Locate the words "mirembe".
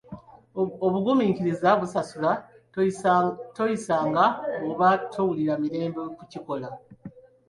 5.63-5.99